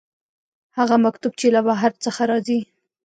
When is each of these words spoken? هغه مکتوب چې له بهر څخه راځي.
هغه 0.77 0.95
مکتوب 1.05 1.33
چې 1.39 1.47
له 1.55 1.61
بهر 1.67 1.91
څخه 2.03 2.21
راځي. 2.31 2.59